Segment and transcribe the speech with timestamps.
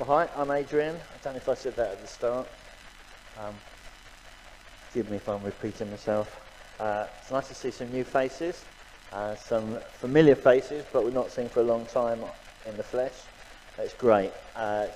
[0.00, 0.96] Well, hi, I'm Adrian.
[0.96, 2.48] I don't know if I said that at the start.
[3.38, 3.52] Um,
[4.88, 6.40] forgive me if I'm repeating myself.
[6.80, 8.64] Uh, it's nice to see some new faces,
[9.12, 12.20] uh, some familiar faces, but we've not seen for a long time
[12.66, 13.12] in the flesh.
[13.76, 14.32] It's great.
[14.56, 14.86] Uh,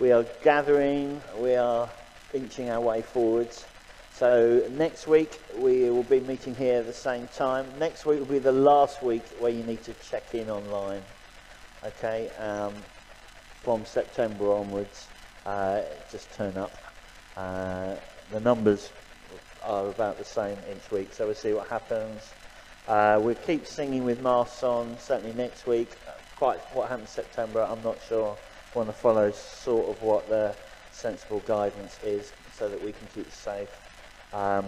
[0.00, 1.86] we are gathering, we are
[2.32, 3.66] inching our way forwards.
[4.14, 7.66] So next week we will be meeting here at the same time.
[7.78, 11.02] Next week will be the last week where you need to check in online.
[11.84, 12.30] Okay.
[12.38, 12.72] Um,
[13.68, 15.08] from September onwards,
[15.44, 16.72] uh, just turn up.
[17.36, 17.96] Uh,
[18.32, 18.90] the numbers
[19.62, 22.32] are about the same each week, so we'll see what happens.
[22.88, 25.90] Uh, we'll keep singing with masks on, certainly next week.
[26.36, 28.38] Quite what happens September, I'm not sure.
[28.74, 30.56] Want to follow sort of what the
[30.90, 33.68] sensible guidance is so that we can keep safe.
[34.32, 34.64] Um,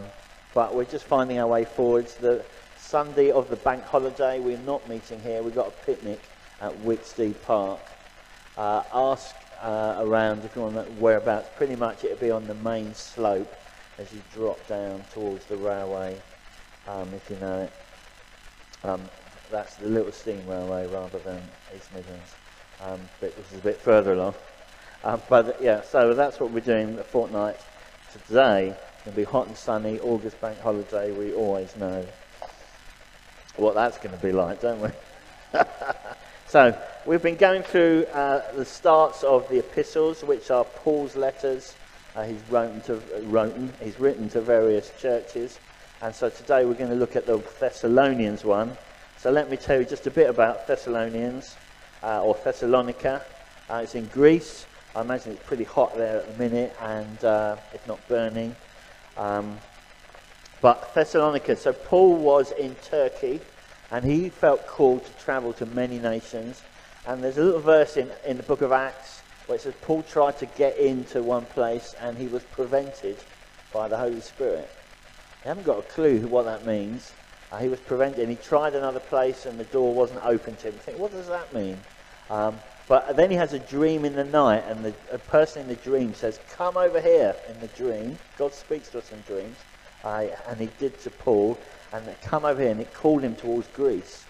[0.52, 2.16] but we're just finding our way forwards.
[2.16, 2.44] The
[2.76, 5.42] Sunday of the bank holiday, we're not meeting here.
[5.42, 6.20] We've got a picnic
[6.60, 7.80] at Wicksteed Park.
[8.60, 11.48] Uh, ask uh, around if you want whereabouts.
[11.56, 13.50] Pretty much it'll be on the main slope
[13.98, 16.14] as you drop down towards the railway,
[16.86, 17.72] um, if you know it.
[18.86, 19.00] Um,
[19.50, 21.40] that's the Little Steam Railway rather than
[21.74, 22.34] East Midlands,
[22.82, 24.34] um, but which is a bit further along.
[25.04, 27.56] Um, but yeah, so that's what we're doing the fortnight
[28.12, 28.76] today.
[29.06, 31.12] It'll be hot and sunny, August bank holiday.
[31.12, 32.06] We always know
[33.56, 34.90] what that's going to be like, don't we?
[36.50, 41.76] So, we've been going through uh, the starts of the epistles, which are Paul's letters.
[42.16, 43.00] Uh, he's, written to,
[43.80, 45.60] he's written to various churches.
[46.02, 48.76] And so today we're going to look at the Thessalonians one.
[49.16, 51.54] So, let me tell you just a bit about Thessalonians,
[52.02, 53.22] uh, or Thessalonica.
[53.70, 54.66] Uh, it's in Greece.
[54.96, 58.56] I imagine it's pretty hot there at the minute, and uh, if not burning.
[59.16, 59.56] Um,
[60.60, 63.40] but Thessalonica, so Paul was in Turkey
[63.90, 66.64] and he felt called to travel to many nations.
[67.04, 70.02] And there's a little verse in, in the book of Acts where it says Paul
[70.02, 73.24] tried to get into one place and he was prevented
[73.72, 74.70] by the Holy Spirit.
[75.44, 77.16] You haven't got a clue what that means.
[77.50, 80.68] Uh, he was prevented and he tried another place and the door wasn't open to
[80.68, 80.78] him.
[80.78, 81.82] Think, what does that mean?
[82.28, 85.68] Um, but then he has a dream in the night and the a person in
[85.68, 88.18] the dream says, come over here in the dream.
[88.36, 89.66] God speaks to us in dreams.
[90.02, 91.62] Uh, and he did to Paul
[91.92, 94.24] and it come over here and it called him towards Greece.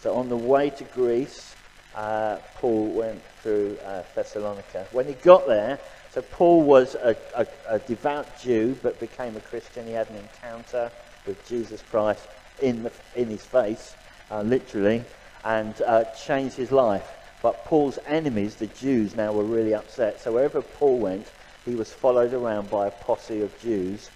[0.00, 1.54] So on the way to Greece,
[1.94, 4.86] uh, Paul went through uh, Thessalonica.
[4.92, 5.78] When he got there,
[6.10, 9.86] so Paul was a, a, a, devout Jew but became a Christian.
[9.86, 10.90] He had an encounter
[11.26, 12.26] with Jesus Christ
[12.60, 13.94] in, the, in his face,
[14.30, 15.04] uh, literally,
[15.44, 17.08] and uh, changed his life.
[17.42, 20.20] But Paul's enemies, the Jews, now were really upset.
[20.20, 21.30] So wherever Paul went,
[21.64, 24.10] he was followed around by a posse of Jews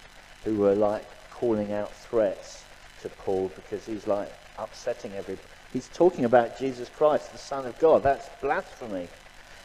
[0.44, 2.64] who were like calling out threats
[3.02, 5.46] to Paul because he's like upsetting everybody.
[5.72, 8.02] He's talking about Jesus Christ, the Son of God.
[8.02, 9.08] That's blasphemy.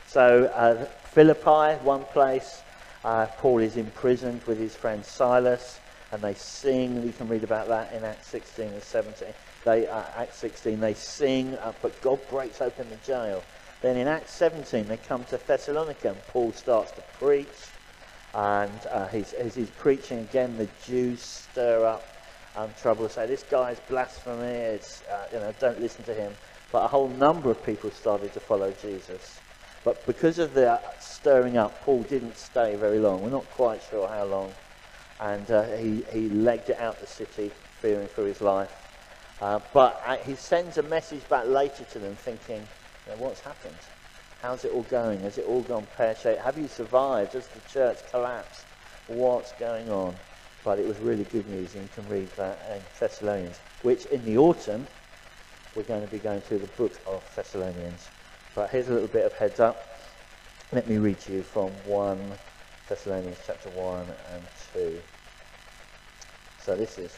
[0.08, 2.62] So, uh, Philippi, one place,
[3.04, 5.80] uh, Paul is imprisoned with his friend Silas,
[6.12, 7.04] and they sing.
[7.06, 9.34] You can read about that in Acts 16 and 17.
[9.66, 13.44] They, uh, Acts 16, they sing, uh, but God breaks open the jail.
[13.82, 17.48] Then in Acts 17, they come to Thessalonica, and Paul starts to preach.
[18.34, 22.12] And uh, he's, as he's preaching again, the Jews stir up
[22.56, 24.46] um, trouble say this guy's blasphemy.
[24.46, 26.34] It's uh, you know don't listen to him.
[26.72, 29.40] But a whole number of people started to follow Jesus.
[29.84, 33.22] But because of the stirring up, Paul didn't stay very long.
[33.22, 34.53] We're not quite sure how long.
[35.19, 38.72] And uh, he, he legged it out the city, fearing for his life.
[39.42, 42.62] Uh, but uh, he sends a message back later to them thinking,
[43.06, 43.75] you know, what's happened?
[44.42, 45.22] How's it all going?
[45.22, 46.42] Has it all gone pear-shaped?
[46.42, 47.34] Have you survived?
[47.34, 48.66] Has the church collapsed?
[49.08, 50.16] What's going on?
[50.63, 54.24] But it was really good news, and you can read that in Thessalonians, which in
[54.25, 54.88] the autumn
[55.75, 58.09] we're going to be going through the book of Thessalonians.
[58.56, 60.00] But here's a little bit of heads up.
[60.72, 62.18] Let me read to you from 1
[62.88, 64.44] Thessalonians chapter 1 and
[64.74, 65.00] 2.
[66.59, 67.18] So this is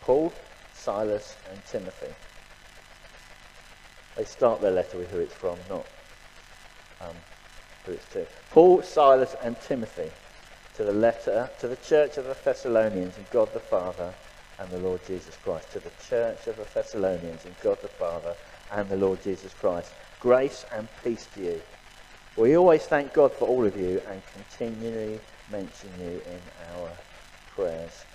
[0.00, 0.32] Paul,
[0.74, 2.14] Silas, and Timothy.
[4.16, 5.86] They start their letter with who it's from, not
[7.00, 7.14] um,
[7.84, 8.26] who it's to.
[8.50, 10.10] Paul, Silas, and Timothy
[10.80, 14.14] to the letter to the church of the Thessalonians and God the Father
[14.58, 15.70] and the Lord Jesus Christ.
[15.72, 18.34] To the church of the Thessalonians and God the Father
[18.72, 19.92] and the Lord Jesus Christ.
[20.20, 21.60] Grace and peace to you.
[22.34, 25.20] We always thank God for all of you and continually
[25.52, 26.40] mention you in
[26.72, 26.88] our
[27.54, 28.06] prayers.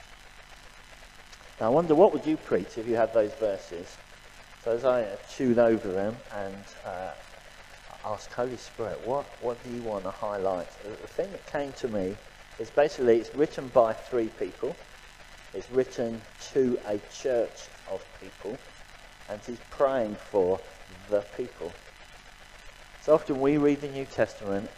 [1.61, 3.95] Now I wonder what would you preach if you had those verses?
[4.63, 7.11] So as I tune over them and uh,
[8.05, 10.69] ask Holy Spirit, what, what do you want to highlight?
[10.83, 12.15] The thing that came to me
[12.59, 14.79] it's basically it's written by three people.
[15.53, 16.23] It's written
[16.53, 18.61] to a church of people,
[19.29, 20.61] and he's praying for
[21.09, 21.79] the people.
[22.99, 24.71] So often we read the New Testament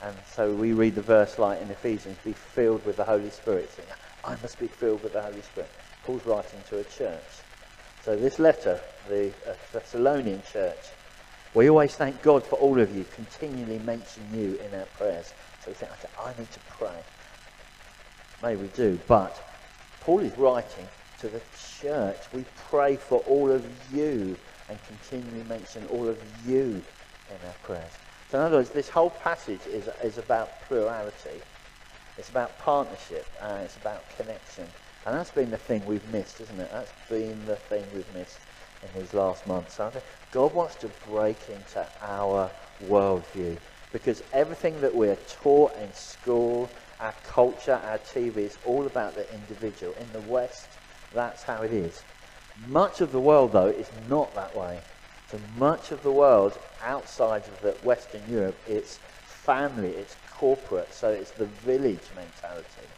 [0.00, 3.72] And so we read the verse like in Ephesians, be filled with the Holy Spirit.
[3.72, 3.84] So,
[4.24, 5.72] I must be filled with the Holy Spirit.
[6.02, 7.44] Paul's writing to a church.
[8.00, 10.84] So this letter, the uh, Thessalonian church,
[11.54, 15.34] we always thank God for all of you, continually mention you in our prayers.
[15.64, 17.04] So we think, I need to pray.
[18.42, 19.40] Maybe we do, but
[20.00, 20.88] Paul is writing
[21.20, 21.40] to the
[21.80, 22.16] church.
[22.32, 23.64] We pray for all of
[23.94, 24.36] you
[24.68, 26.82] and continually mention all of you
[27.30, 27.92] in our prayers.
[28.28, 31.40] So in other words, this whole passage is, is about plurality.
[32.18, 34.66] It's about partnership and it's about connection.
[35.06, 36.70] And that's been the thing we've missed, isn't it?
[36.72, 38.38] That's been the thing we've missed
[38.82, 39.78] in these last months.
[40.32, 42.50] God wants to break into our
[42.88, 43.56] worldview
[43.92, 49.32] because everything that we're taught in school, our culture, our TV, is all about the
[49.32, 49.94] individual.
[49.94, 50.78] In the West,
[51.12, 52.04] that's how it is.
[52.66, 54.82] Much of the world, though, is not that way.
[55.26, 61.10] So much of the world outside of the Western Europe, it's family, it's corporate, so
[61.10, 62.88] it's the village mentality.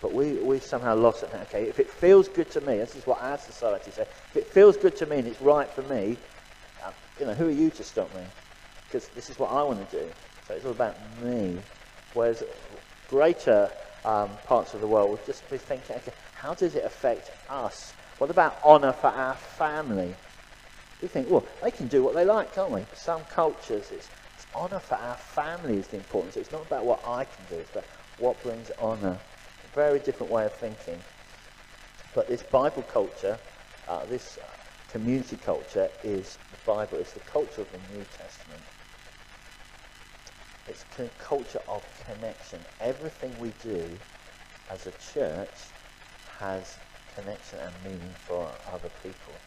[0.00, 1.30] But we, we somehow lost it.
[1.34, 4.48] Okay, if it feels good to me, this is what our society says, if it
[4.48, 6.18] feels good to me and it's right for me,
[6.84, 8.26] uh, you know, who are you to stop me?
[8.94, 10.14] Because this is what I want to do.
[10.46, 11.64] So it's all about me.
[12.12, 12.44] Whereas
[13.08, 13.72] greater
[14.04, 17.94] um, parts of the world would just be thinking, okay, how does it affect us?
[18.18, 20.16] What about honour for our family?
[21.02, 22.86] We think, well, they can do what they like, can't we?
[22.92, 26.36] Some cultures, it's, it's honour for our family is the importance.
[26.36, 29.20] It's not about what I can do, it's about what brings honour
[29.74, 31.02] very different way of thinking.
[32.14, 33.40] But this Bible culture,
[33.88, 34.46] uh, this uh,
[34.88, 36.98] community culture, is the Bible.
[36.98, 38.62] It's the culture of the New Testament.
[40.66, 42.60] It's a culture of connection.
[42.80, 43.98] Everything we do
[44.70, 45.72] as a church
[46.38, 46.78] has
[47.14, 49.40] connection and meaning for other people.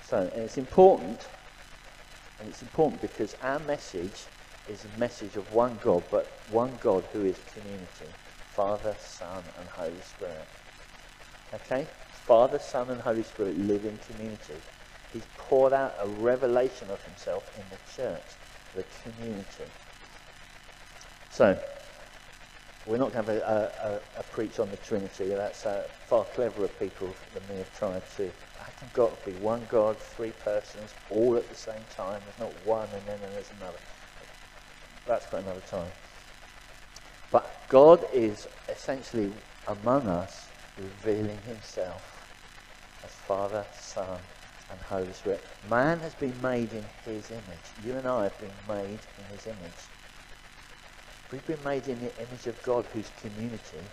[0.00, 1.28] So, and it's important,
[2.38, 4.26] and it's important because our message
[4.66, 8.06] is a message of one God, but one God who is community.
[8.54, 10.48] Father, Son, and Holy Spirit.
[11.54, 11.88] Okay?
[12.10, 14.60] Father, Son, and Holy Spirit live in community.
[15.12, 18.36] He's poured out a revelation of himself in the church,
[18.74, 19.64] the community.
[21.28, 21.58] So,
[22.84, 25.28] we're not going to have a, a, a preach on the Trinity.
[25.28, 28.32] That's uh, far cleverer people than me have tried to.
[28.58, 32.22] How can God be one God, three persons, all at the same time?
[32.24, 33.78] There's not one and then there's another.
[35.06, 35.92] That's for another time.
[37.30, 39.32] But God is essentially
[39.66, 42.26] among us, revealing himself
[43.04, 44.20] as Father, Son,
[44.72, 45.44] and Holy Spirit.
[45.68, 47.72] Man has been made in his image.
[47.84, 49.90] You and I have been made in his image.
[51.30, 53.84] We've been made in the image of God whose community.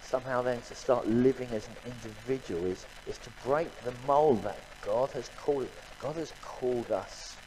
[0.00, 4.62] Somehow then to start living as an individual is, is to break the mold that
[4.82, 7.38] God has called God has called us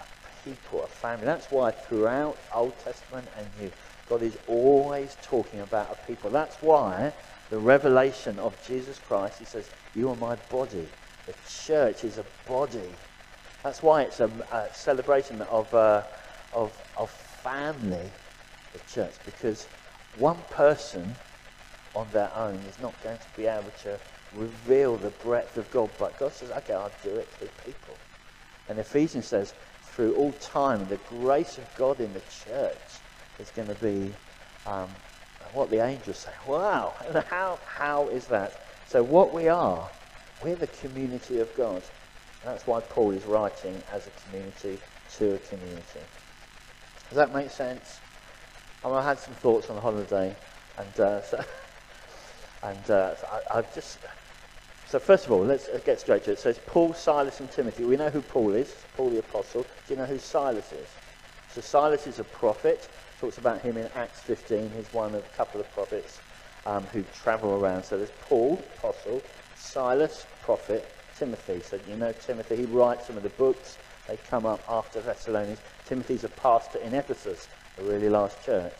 [0.00, 0.04] a
[0.42, 1.26] people, a family.
[1.26, 3.70] That's why throughout Old Testament and New,
[4.08, 6.30] God is always talking about a people.
[6.30, 7.12] That's why
[7.50, 10.92] the revelation of Jesus Christ, he says, You are my body.
[11.26, 12.98] The church is a body.
[13.62, 16.04] That's why it's a, a celebration of, uh,
[16.52, 17.10] of, of
[17.42, 18.12] family,
[18.72, 19.68] the church, because
[20.12, 21.16] one person
[21.94, 24.00] on their own is not going to be able to
[24.30, 25.90] reveal the breadth of God.
[25.98, 28.00] But God says, okay, I'll do it through people.
[28.68, 33.02] And Ephesians says, through all time, the grace of God in the church
[33.38, 34.16] is going to be
[34.66, 34.96] um,
[35.54, 36.32] what the angels say.
[36.46, 36.96] Wow,
[37.28, 38.56] how, how is that?
[38.84, 39.90] So what we are,
[40.42, 41.84] we're the community of God.
[42.42, 44.80] That's why Paul is writing as a community
[45.16, 46.00] to a community.
[47.08, 48.02] Does that make sense?
[48.82, 50.36] I had some thoughts on the holiday,
[50.76, 51.42] and uh, so,
[52.62, 54.00] and uh, so I, I've just
[54.86, 56.38] so first of all, let's get straight to it.
[56.38, 57.84] So it's Paul, Silas, and Timothy.
[57.84, 59.64] We know who Paul is, Paul the Apostle.
[59.86, 60.98] Do you know who Silas is?
[61.48, 62.88] So Silas is a prophet.
[63.24, 64.70] Talks about him in Acts 15.
[64.76, 66.20] He's one of a couple of prophets
[66.66, 67.82] um, who travel around.
[67.82, 71.62] So there's Paul, Apostle, Silas, prophet, Timothy.
[71.62, 72.56] So you know Timothy.
[72.56, 73.78] He writes some of the books.
[74.06, 75.62] They come up after Thessalonians.
[75.86, 78.76] Timothy's a pastor in Ephesus, a really large church.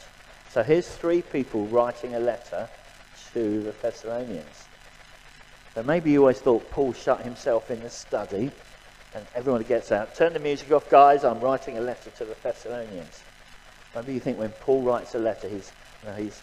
[0.47, 2.69] So here's three people writing a letter
[3.33, 4.69] to the Thessalonians.
[5.75, 8.53] So maybe you always thought Paul shut himself in the study
[9.15, 10.15] and everyone gets out.
[10.15, 11.25] Turn the music off, guys.
[11.25, 13.25] I'm writing a letter to the Thessalonians.
[13.95, 15.73] Maybe you think when Paul writes a letter, he's,
[16.03, 16.43] you know, he's,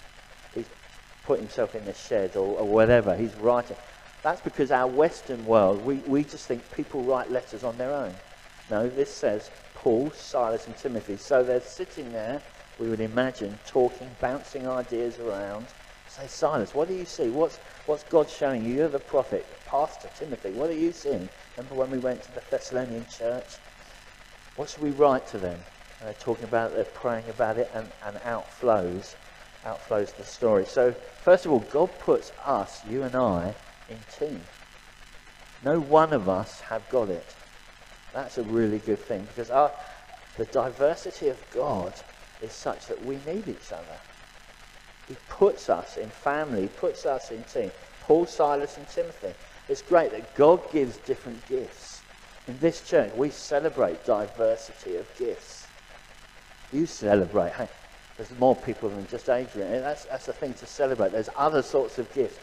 [0.53, 0.70] he's
[1.24, 3.15] put himself in the shed or, or whatever.
[3.15, 3.77] He's writing.
[4.24, 8.15] That's because our Western world, we, we just think people write letters on their own.
[8.70, 11.17] No, this says Paul, Silas, and Timothy.
[11.17, 12.43] So they're sitting there,
[12.77, 15.74] we would imagine, talking, bouncing ideas around.
[16.08, 17.29] Say, Silas, what do you see?
[17.29, 18.74] What's, what's God showing you?
[18.75, 20.51] You're the prophet, Pastor Timothy.
[20.51, 21.29] What are you seeing?
[21.58, 23.60] Remember when we went to the Thessalonian church?
[24.55, 25.63] What should we write to them?
[26.01, 29.13] And they're talking about it, they're praying about it, and, and outflows,
[29.63, 30.65] outflows the story.
[30.65, 30.93] So,
[31.24, 33.53] first of all, God puts us, you and I,
[33.88, 34.41] in team.
[35.63, 37.36] No one of us have got it.
[38.13, 39.72] That's a really good thing because our,
[40.38, 41.93] the diversity of God
[42.41, 44.00] is such that we need each other.
[45.08, 47.72] He puts us in family, puts us in team.
[48.01, 49.34] Paul, Silas, and Timothy.
[49.70, 52.01] It's great that God gives different gifts.
[52.48, 55.61] In this church, we celebrate diversity of gifts.
[56.72, 57.54] You celebrate.
[57.54, 57.68] Hey,
[58.18, 59.82] there's more people than just Adrian.
[59.82, 61.12] That's, that's the thing to celebrate.
[61.12, 62.40] There's other sorts of gifts.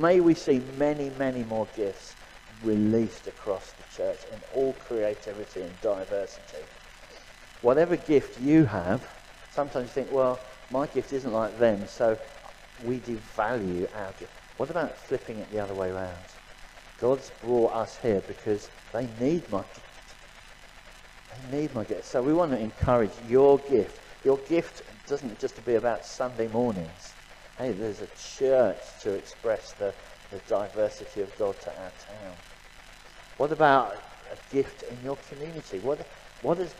[0.00, 2.16] May we see many, many more gifts
[2.64, 6.64] released across the church in all creativity and diversity.
[7.60, 9.06] Whatever gift you have,
[9.52, 10.40] sometimes you think, well,
[10.70, 12.18] my gift isn't like them, so
[12.84, 14.32] we devalue our gift.
[14.56, 16.16] What about flipping it the other way around?
[17.00, 19.62] God's brought us here because they need my
[21.50, 22.04] need my gift.
[22.04, 24.00] So we want to encourage your gift.
[24.24, 27.14] Your gift doesn't just to be about Sunday mornings.
[27.58, 28.08] Hey, there's a
[28.38, 29.94] church to express the,
[30.30, 32.36] the diversity of God to our town.
[33.36, 33.94] What about
[34.30, 35.78] a gift in your community?
[35.78, 36.06] What,
[36.40, 36.74] what is,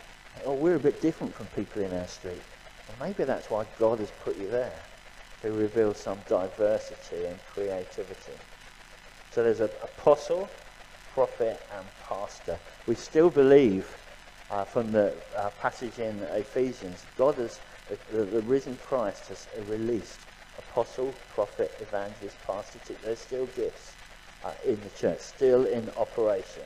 [0.44, 2.42] oh, we're a bit different from people in our street.
[2.88, 4.84] Well, maybe that's why God has put you there,
[5.42, 8.38] to reveal some diversity and creativity.
[9.30, 10.50] So there's an apostle,
[11.12, 12.58] prophet, and pastor.
[12.86, 13.98] We still believe
[14.52, 17.58] uh, from the uh, passage in Ephesians, God has,
[18.12, 20.20] the, the, risen Christ has released
[20.58, 22.78] apostle, prophet, evangelist, pastor.
[23.02, 23.96] There's still gifts
[24.44, 26.64] uh, in the church, still in operation.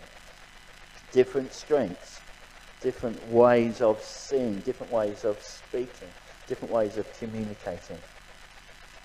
[1.13, 2.23] Different strengths,
[2.83, 6.11] different ways of seeing, different ways of speaking,
[6.49, 7.99] different ways of communicating.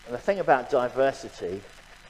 [0.08, 1.62] And the thing about diversity,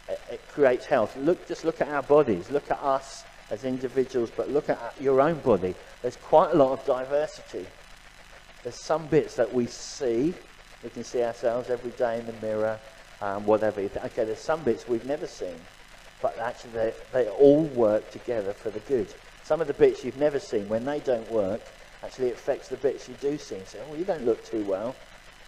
[0.08, 1.18] it, it creates health.
[1.18, 2.50] Look, just look at our bodies.
[2.50, 5.76] Look at us as individuals, but look at your own body.
[6.02, 7.68] There's quite a lot of diversity.
[8.64, 10.34] There's some bits that we see.
[10.84, 12.80] We can see ourselves every day in the mirror,
[13.22, 13.82] um, whatever.
[13.82, 15.60] Okay, there's some bits we've never seen
[16.22, 19.14] but actually they, they all work together for the good.
[19.44, 21.62] Some of the bits you've never seen, when they don't work,
[22.04, 23.66] actually it affects the bits you do see.
[23.66, 24.96] Say, oh, you don't look too well.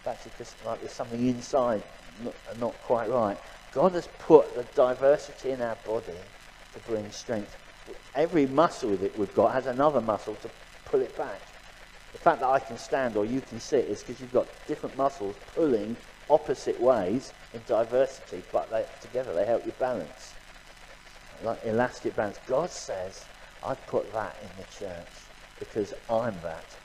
[0.06, 1.82] Actually, just like there's something inside
[2.22, 3.38] not, not quite right.
[3.72, 6.18] God has put the diversity in our body
[6.72, 7.56] to bring strength.
[8.14, 10.50] Every muscle that we've got has another muscle to
[10.84, 11.42] pull it back.
[12.12, 14.96] The fact that I can stand or you can sit is because you've got different
[14.96, 15.96] muscles pulling
[16.30, 20.36] opposite ways in diversity, but they, together they help you balance
[21.40, 22.38] like elastic bands.
[22.46, 23.28] God says,
[23.62, 26.78] I put that in the church because I'm that.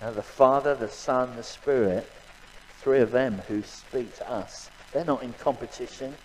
[0.00, 2.10] Now, the Father, the Son, the Spirit,
[2.70, 6.16] three of them who speak to us, they're not in competition.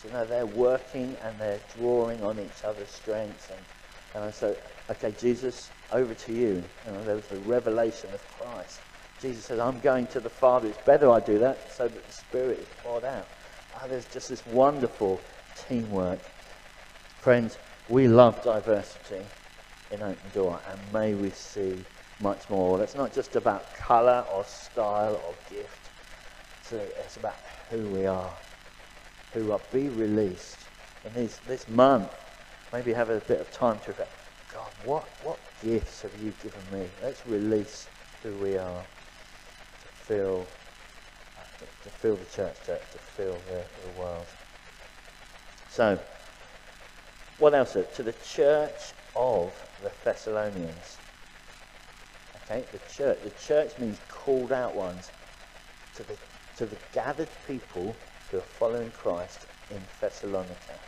[0.00, 3.50] Actually, no, they're working and they're drawing on each other's strengths.
[3.50, 3.66] And,
[4.14, 4.56] and so,
[4.90, 6.64] okay, Jesus, over to you.
[6.86, 8.80] you know, there was the revelation of Christ.
[9.20, 10.68] Jesus says, I'm going to the Father.
[10.68, 13.28] It's better I do that so that the Spirit is poured out.
[13.74, 15.26] Oh, there's just this wonderful
[15.68, 16.22] teamwork
[17.20, 19.26] Friends, we love diversity
[19.90, 21.86] in Open Door, and may we see
[22.18, 22.82] much more.
[22.82, 25.90] It's not just about colour or style or gift.
[26.60, 27.36] It's, uh, it's about
[27.68, 28.38] who we are,
[29.32, 30.58] who will be released.
[31.04, 32.10] in this, this month,
[32.72, 34.10] maybe have a bit of time to reflect.
[34.52, 36.86] God, what, what gifts have you given me?
[37.02, 37.86] Let's release
[38.22, 40.46] who we are to fill,
[41.38, 44.26] uh, to, fill the church, to, to fill the, the world.
[45.70, 45.98] So,
[47.38, 47.76] what else?
[47.94, 50.98] To the church of the Thessalonians.
[52.44, 53.18] Okay, the church.
[53.22, 55.10] The church means called out ones.
[55.94, 56.16] To the
[56.56, 57.96] to the gathered people
[58.30, 60.80] who are following Christ in Thessalonica.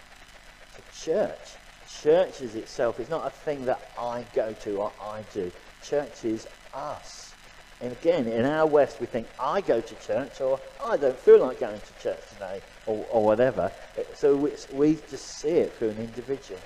[0.77, 1.59] The church.
[1.87, 3.01] Church is itself.
[3.01, 5.53] It's not a thing that I go to or I do.
[5.83, 7.35] Church is us.
[7.81, 11.45] And again, in our West, we think, I go to church, or I don't feel
[11.45, 13.73] like going to church today, or, or whatever.
[14.15, 16.63] So we, we just see it through an individual.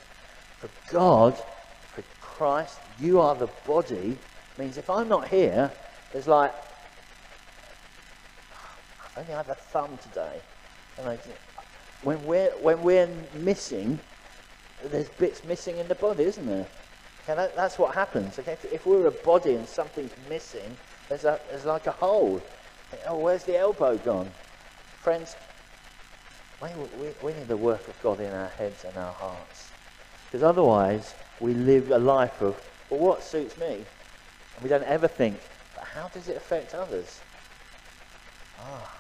[0.58, 1.38] For God,
[1.94, 4.18] for Christ, you are the body,
[4.58, 5.72] means if I'm not here,
[6.12, 6.52] there's like,
[9.00, 10.42] I've only had a thumb today.
[10.98, 11.18] And
[12.02, 13.98] when, we're, when we're missing,
[14.84, 16.66] there's bits missing in the body, isn't there?
[17.24, 18.38] Okay, that, that's what happens.
[18.38, 20.76] Okay, if we're a body and something's missing,
[21.08, 22.40] there's, a, there's like a hole.
[23.06, 24.30] Oh, where's the elbow gone?
[24.98, 25.36] Friends,
[26.62, 26.68] we,
[27.00, 29.70] we, we need the work of God in our heads and our hearts.
[30.26, 32.60] Because otherwise, we live a life of,
[32.90, 33.84] well, what suits me?
[34.54, 35.38] And we don't ever think,
[35.74, 37.20] but how does it affect others?
[38.60, 38.95] Ah,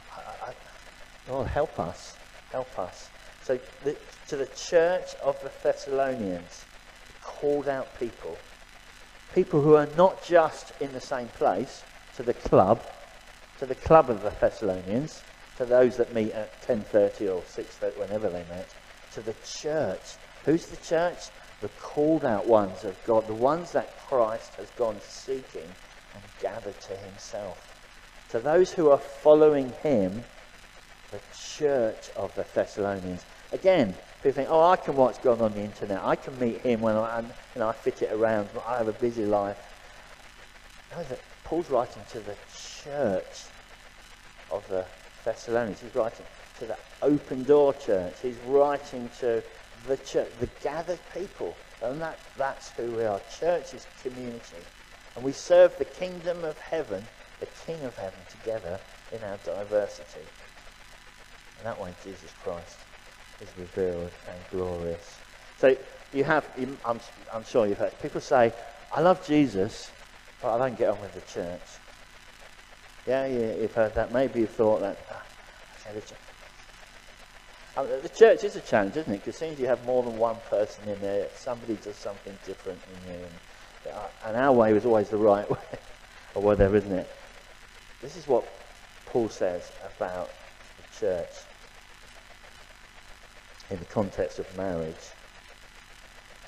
[1.28, 2.16] Lord, help us.
[2.52, 3.10] Help us.
[3.42, 3.96] So, the,
[4.28, 6.66] to the church of the Thessalonians,
[7.20, 8.38] called out people,
[9.34, 11.84] people who are not just in the same place,
[12.16, 12.82] to the club,
[13.58, 15.24] to the club of the Thessalonians,
[15.56, 18.74] to those that meet at 10.30 or 6.30, whenever they met,
[19.12, 20.16] to the church.
[20.44, 21.18] Who's the church?
[21.60, 25.74] The called out ones of God, the ones that Christ has gone seeking
[26.14, 27.74] and gathered to himself.
[28.30, 30.24] To those who are following him,
[31.16, 33.24] the church of the Thessalonians.
[33.52, 36.00] Again, people think, oh, I can watch God on the internet.
[36.02, 38.48] I can meet him when I, and, know, I fit it around.
[38.66, 39.56] I have a busy life.
[40.92, 42.34] No, that Paul's writing to the
[42.84, 43.44] church
[44.50, 44.84] of the
[45.24, 45.80] Thessalonians.
[45.80, 46.26] He's writing
[46.58, 48.14] to the open door church.
[48.22, 49.42] He's writing to
[49.86, 51.56] the church, the gathered people.
[51.82, 53.20] And that, that's who we are.
[53.38, 54.62] Church is community.
[55.14, 57.02] And we serve the kingdom of heaven,
[57.40, 58.78] the King of heaven, together
[59.12, 60.20] in our diversity.
[61.58, 62.78] And that way Jesus Christ
[63.40, 65.18] is revealed and glorious.
[65.58, 65.76] So
[66.12, 66.46] you have,
[66.84, 67.00] I'm,
[67.32, 68.52] I'm sure you've heard, people say,
[68.94, 69.90] I love Jesus,
[70.40, 71.60] but I don't get on with the church.
[73.06, 74.12] Yeah, you, have heard that.
[74.12, 74.98] Maybe you've thought that.
[75.10, 75.22] Ah,
[75.92, 76.18] the, church.
[77.76, 79.18] Um, the church is a challenge, isn't it?
[79.18, 82.36] Because as soon as you have more than one person in there, somebody does something
[82.44, 83.18] different in you.
[83.84, 85.78] And, uh, and our way was always the right way,
[86.34, 87.08] or whatever, isn't it?
[88.02, 88.44] This is what
[89.06, 90.30] Paul says about
[90.98, 91.32] church
[93.70, 95.12] in the context of marriage.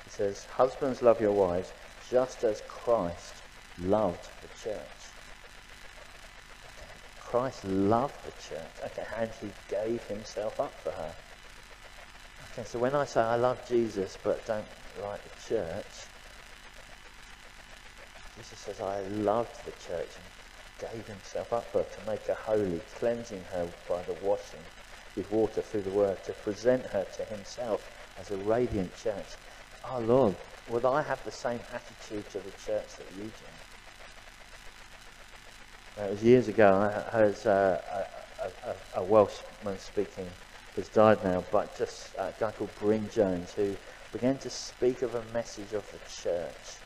[0.03, 1.73] He says, Husbands, love your wives
[2.09, 3.43] just as Christ
[3.77, 5.13] loved the church.
[7.19, 11.13] Christ loved the church, okay, and he gave himself up for her.
[12.51, 14.65] Okay, so when I say I love Jesus but don't
[14.99, 16.07] like the church,
[18.35, 20.25] Jesus says I loved the church and
[20.79, 24.63] gave himself up for to make her holy, cleansing her by the washing
[25.15, 29.37] with water through the word, to present her to himself as a radiant church.
[29.83, 30.35] Oh Lord,
[30.67, 33.45] would I have the same attitude to the church that you do?
[35.97, 40.31] Uh, it was years ago, I heard uh, a, a, a, Welshman speaking,
[40.75, 43.75] who's died now, but just a guy called Bryn Jones, who
[44.13, 46.77] began to speak of a message of the church,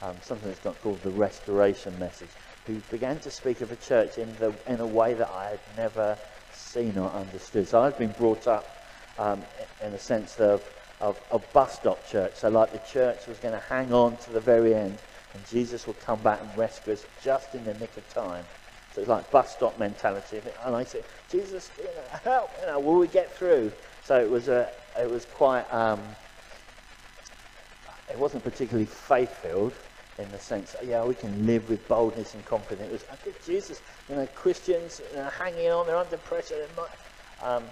[0.00, 2.30] um, something that's got called the restoration message,
[2.66, 5.60] who began to speak of a church in, the, in a way that I had
[5.76, 6.18] never
[6.50, 7.68] seen or understood.
[7.68, 8.84] So I've been brought up
[9.18, 9.44] um,
[9.84, 10.62] in a sense of,
[11.00, 12.36] of a bus stop church.
[12.36, 14.98] So like the church was going to hang on to the very end
[15.34, 18.44] and Jesus would come back and rescue us just in the nick of time.
[18.90, 20.40] So it's like bus stop mentality.
[20.64, 23.72] And I said, Jesus, you know, help, you know, will we get through?
[24.02, 26.00] So it was a, it was quite, um,
[28.10, 29.76] it wasn't particularly faith-filled
[30.18, 32.88] in the sense, yeah, we can live with boldness and confidence.
[32.88, 36.68] It was, okay, Jesus, you know, Christians know, hanging on, they're under pressure.
[37.42, 37.70] Um,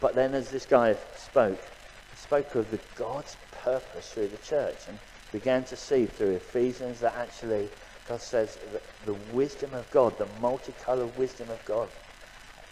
[0.00, 1.64] but then as this guy spoke,
[2.10, 4.86] he spoke of the God's purpose through the church.
[4.86, 5.00] And
[5.32, 7.70] began to see through Ephesians that actually
[8.06, 11.90] God says that the wisdom of God, the multicolored wisdom of God,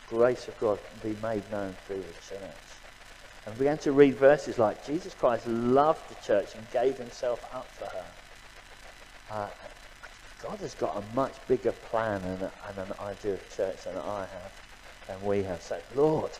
[0.06, 2.80] grace of God be made known through the church.
[3.44, 7.74] And began to read verses like Jesus Christ loved the church and gave himself up
[7.76, 8.15] for her.
[9.30, 9.48] Uh,
[10.42, 14.26] God has got a much bigger plan and, and an idea of church than I
[14.30, 14.52] have,
[15.06, 15.62] than we have.
[15.62, 16.32] So, Lord,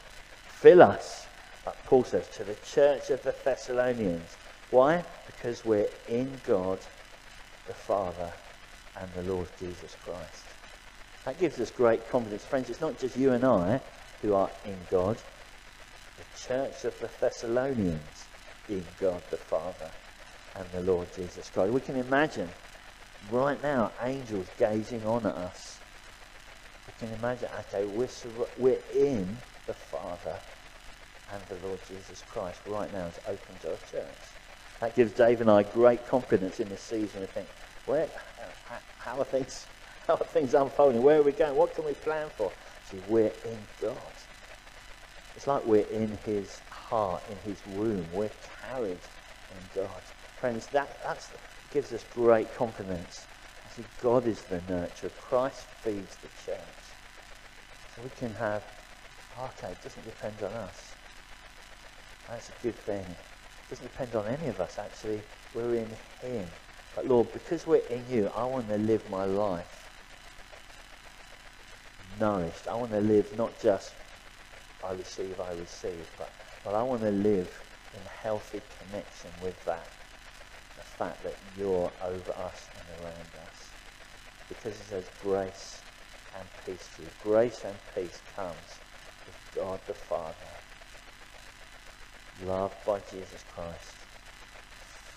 [0.47, 1.29] fill us,
[1.65, 5.05] like Paul says, to the church of the Thessalonians why?
[5.27, 6.85] Because we're in God,
[7.67, 8.33] the Father,
[8.97, 10.57] and the Lord Jesus Christ.
[11.25, 12.45] That gives us great confidence.
[12.45, 13.81] Friends, it's not just you and I
[14.21, 15.23] who are in God.
[16.17, 18.29] The church of the Thessalonians
[18.69, 19.93] in God the Father
[20.55, 21.73] and the Lord Jesus Christ.
[21.73, 22.51] We can imagine
[23.29, 25.83] right now angels gazing on at us.
[26.87, 28.09] We can imagine, okay, we're,
[28.57, 30.41] we're in the Father
[31.33, 33.09] and the Lord Jesus Christ right now.
[33.09, 34.37] It's open to our church.
[34.81, 37.21] That gives Dave and I great confidence in this season.
[37.21, 37.49] We think,
[37.87, 38.11] where,
[38.99, 39.67] how are things,
[40.07, 41.03] how are things unfolding?
[41.03, 41.55] Where are we going?
[41.55, 42.53] What can we plan for?
[42.85, 44.13] See, we're in God.
[45.35, 48.11] It's like we're in His heart, in His womb.
[48.13, 48.31] We're
[48.63, 49.01] carried
[49.51, 50.03] in God.
[50.39, 51.33] Friends, that that's,
[51.77, 53.27] gives us great confidence.
[53.77, 55.15] See, God is the nurturer.
[55.21, 56.85] Christ feeds the church.
[57.95, 58.63] So we can have,
[59.39, 60.95] okay, it doesn't depend on us.
[62.27, 65.21] That's a good thing It doesn't depend on any of us, actually.
[65.53, 65.91] We're in
[66.23, 66.49] Him.
[66.95, 69.91] But Lord, because we're in you, I want to live my life
[72.19, 72.69] nourished.
[72.69, 73.95] I want to live not just
[74.83, 76.33] I receive, I receive, but,
[76.65, 77.51] but I want to live
[77.93, 80.06] in healthy connection with that.
[80.99, 83.75] Fact that you're over us and around us.
[84.49, 85.83] Because it says grace
[86.39, 87.11] and peace to you.
[87.19, 88.81] Grace and peace comes
[89.27, 90.35] with God the Father
[92.39, 94.07] loved by Jesus Christ,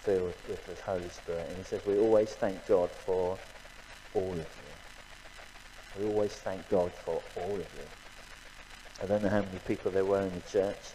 [0.04, 1.50] filled with the Holy Spirit.
[1.50, 3.39] And he says, we always thank God for
[4.13, 4.74] all of you.
[5.96, 7.88] We always thank God for all of you.
[9.02, 10.94] I don't know how many people there were in the church,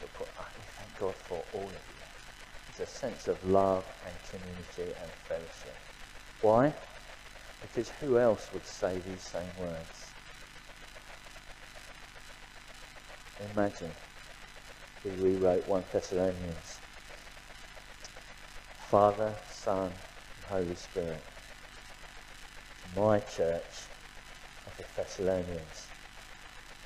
[0.00, 0.10] but
[0.56, 1.87] we thank God for all of you.
[2.80, 5.76] A sense of love and community and fellowship.
[6.40, 6.74] Why?
[7.60, 10.14] Because who else would say these same words?
[13.40, 13.92] Imagine
[15.02, 16.80] we rewrote 1 Thessalonians.
[18.88, 19.92] Father, Son,
[20.36, 21.24] and Holy Spirit.
[22.94, 23.88] My church
[24.66, 25.90] of the Thessalonians.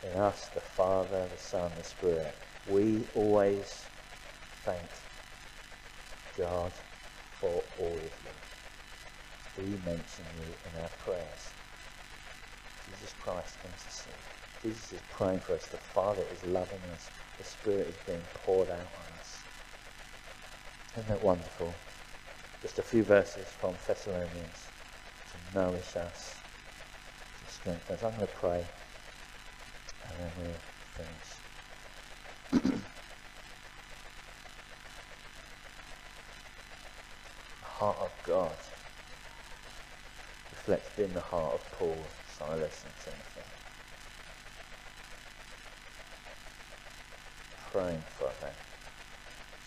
[0.03, 2.35] In us, the Father, the Son, the Spirit.
[2.65, 3.91] We always
[4.65, 4.89] thank
[6.37, 6.73] God
[7.31, 8.31] for all of you.
[9.57, 11.55] We mention you in our prayers.
[12.85, 14.29] Jesus Christ intercedes.
[14.63, 15.67] Jesus is praying for us.
[15.67, 17.11] The Father is loving us.
[17.39, 19.45] The Spirit is being poured out on us.
[20.97, 21.75] Isn't that wonderful?
[22.63, 24.71] Just a few verses from Thessalonians
[25.33, 26.43] to nourish us,
[27.39, 28.03] to strengthen us.
[28.03, 28.67] I'm going to pray
[30.09, 30.63] and then we'll
[30.97, 31.41] finish.
[37.61, 38.59] the heart of God
[40.53, 42.07] reflected in the heart of Paul,
[42.39, 43.49] Silas and Timothy.
[47.73, 48.55] Praying for them.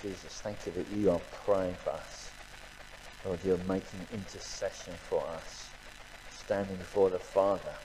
[0.01, 2.31] Jesus, thank you that you are praying for us.
[3.25, 5.73] Lord, you're making intercession for us,
[6.29, 7.75] standing before the Father.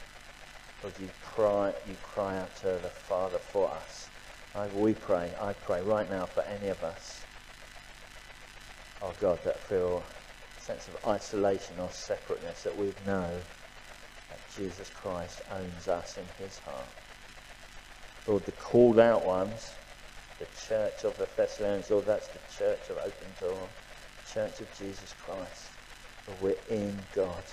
[0.81, 4.11] Lord, you cry, you cry out to the Father for us.
[4.55, 7.27] I, we pray, I pray right now for any of us,
[9.03, 10.07] oh God, that feel
[10.61, 13.43] sense of isolation or separateness, that we know
[14.29, 16.93] that Jesus Christ owns us in his heart.
[18.27, 19.79] Lord, the called out ones,
[20.39, 23.71] the church of the Thessalonians, Lord, that's the church of Open Door,
[24.25, 25.73] church of Jesus Christ.
[26.27, 27.45] Lord, we're in God.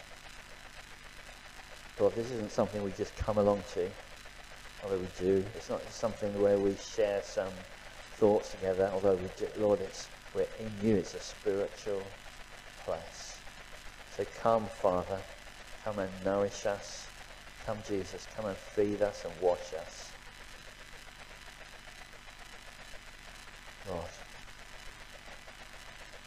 [1.97, 3.89] Lord, this isn't something we just come along to,
[4.83, 5.45] although we do.
[5.55, 7.53] It's not something where we share some
[8.19, 9.47] thoughts together, although we do.
[9.55, 10.95] Lord, it's we're in you.
[10.97, 12.11] It's a spiritual
[12.87, 13.41] place.
[14.09, 15.21] So come, Father,
[15.83, 17.11] come and nourish us.
[17.65, 20.13] Come, Jesus, come and feed us and wash us.
[23.85, 24.09] Lord.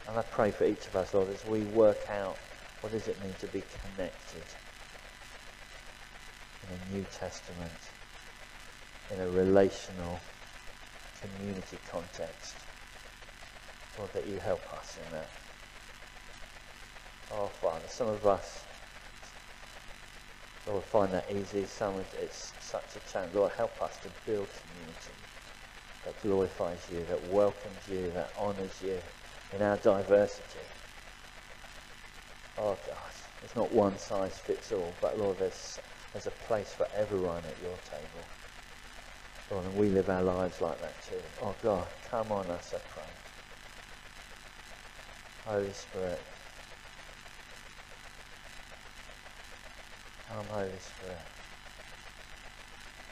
[0.07, 2.39] And I pray for each of us, Lord, as we work out
[2.81, 4.45] what does it mean to be connected
[6.63, 7.93] in a New Testament,
[9.11, 10.23] in a relational
[11.21, 12.67] community context.
[13.97, 15.31] Lord, that you help us in that.
[17.31, 18.67] Oh, Father, some of us,
[20.67, 21.67] oh, will find that easy.
[21.67, 23.35] Some of it's such a challenge.
[23.35, 25.15] Lord, help us to build community
[26.05, 29.01] that glorifies you, that welcomes you, that honours you
[29.53, 30.67] in our diversity.
[32.59, 33.13] Oh, God,
[33.43, 35.79] it's not one size fits all, but Lord, there's,
[36.13, 38.29] there's a place for everyone at your table.
[39.51, 41.23] Lord, and we live our lives like that too.
[41.41, 43.13] Oh, God, come on us, I pray.
[45.45, 46.30] Holy Spirit.
[50.31, 51.19] Come, Holy Spirit.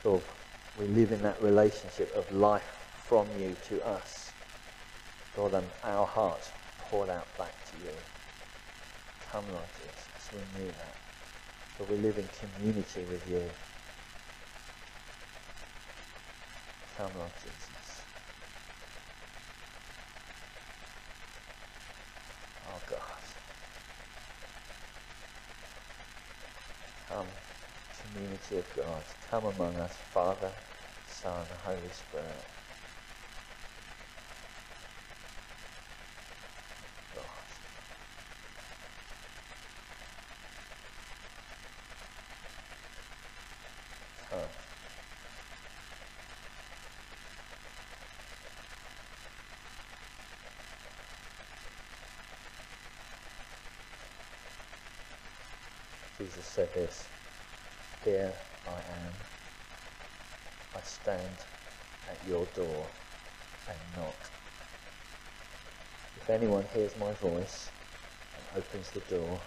[0.04, 0.24] Lord,
[0.76, 4.34] we live in that relationship of life from you to us.
[5.36, 7.96] Lord, and our hearts poured out back to you.
[9.20, 10.98] Come, Lord Jesus, we knew that.
[11.76, 13.50] But we live in community with you.
[16.96, 18.06] Come, Lord Jesus.
[22.64, 23.00] Oh, God.
[27.08, 27.28] Come,
[28.38, 29.04] community of God.
[29.28, 30.54] Come among us, Father,
[31.04, 32.44] Son, Holy Spirit.
[37.14, 37.24] God.
[44.30, 44.50] Come.
[56.18, 57.10] Jesus said this,
[58.08, 58.32] Here
[58.66, 59.12] I am.
[60.74, 61.36] I stand
[62.08, 62.86] at your door
[63.68, 64.30] and knock.
[66.16, 67.68] If anyone hears my voice
[68.34, 69.38] and opens the door,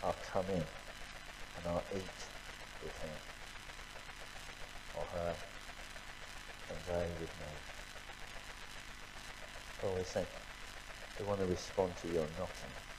[0.00, 2.28] I'll come in and I'll eat
[2.84, 3.18] with him
[4.94, 5.34] or her
[6.70, 7.46] and they with me.
[9.98, 10.24] We say,
[11.18, 12.91] we want to respond to your knocking.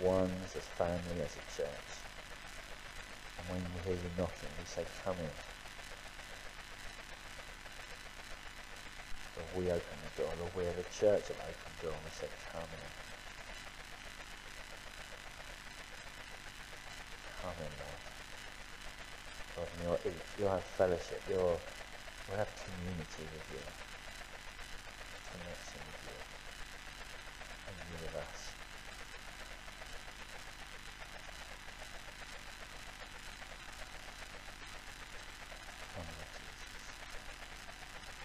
[0.00, 1.90] one as a family, as a church.
[3.38, 5.30] And when we hear the knocking, we say, come in.
[9.36, 10.32] Lord, we open the door.
[10.38, 12.90] Lord, we are the church that open the door and we say, come in.
[17.42, 18.00] Come in, Lord.
[19.56, 21.22] Lord, you'll, you'll have fellowship.
[21.28, 21.62] You'll,
[22.28, 23.62] we'll have community with you.